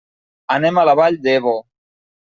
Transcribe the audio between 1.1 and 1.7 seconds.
d'Ebo.